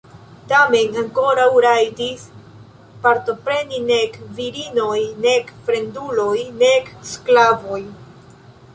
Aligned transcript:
Tamen 0.51 0.95
ankoraŭ 1.01 1.49
rajtis 1.65 2.23
partopreni 3.05 3.83
nek 3.91 4.19
virinoj 4.41 4.99
nek 5.29 5.55
fremduloj 5.69 6.35
nek 6.67 6.95
sklavoj. 7.15 7.83